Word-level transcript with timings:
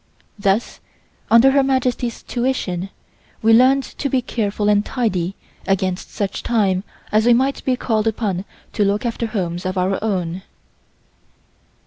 Thus 0.39 0.79
under 1.29 1.51
Her 1.51 1.61
Majesty's 1.61 2.23
tuition 2.23 2.89
we 3.43 3.53
learned 3.53 3.83
to 3.83 4.09
be 4.09 4.19
careful 4.19 4.67
and 4.67 4.83
tidy 4.83 5.35
against 5.67 6.09
such 6.11 6.41
time 6.41 6.83
as 7.11 7.27
we 7.27 7.35
might 7.35 7.63
be 7.65 7.75
called 7.75 8.07
upon 8.07 8.43
to 8.73 8.83
look 8.83 9.05
after 9.05 9.27
homes 9.27 9.63
of 9.63 9.77
our 9.77 10.03
own. 10.03 10.41